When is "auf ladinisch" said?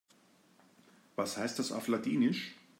1.71-2.55